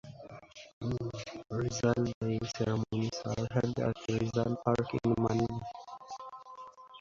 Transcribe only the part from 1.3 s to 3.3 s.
Rizal Day ceremonies